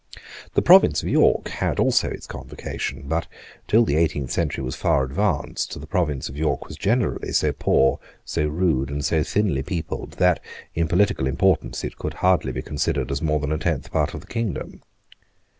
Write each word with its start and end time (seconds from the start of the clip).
The 0.55 0.63
Province 0.63 1.03
of 1.03 1.09
York 1.09 1.49
had 1.49 1.79
also 1.79 2.09
its 2.09 2.25
convocation: 2.25 3.03
but, 3.07 3.27
till 3.67 3.85
the 3.85 3.97
eighteenth 3.97 4.31
century 4.31 4.63
was 4.63 4.75
far 4.75 5.03
advanced, 5.03 5.79
the 5.79 5.85
Province 5.85 6.27
of 6.27 6.35
York 6.35 6.67
was 6.67 6.75
generally 6.75 7.31
so 7.33 7.51
poor, 7.53 7.99
so 8.25 8.47
rude, 8.47 8.89
and 8.89 9.05
so 9.05 9.21
thinly 9.21 9.61
peopled, 9.61 10.13
that, 10.13 10.39
in 10.73 10.87
political 10.87 11.27
importance, 11.27 11.83
it 11.83 11.97
could 11.99 12.15
hardly 12.15 12.51
be 12.51 12.63
considered 12.63 13.11
as 13.11 13.21
more 13.21 13.39
than 13.39 13.51
a 13.51 13.59
tenth 13.59 13.91
part 13.91 14.15
of 14.15 14.21
the 14.21 14.25
kingdom. 14.25 14.81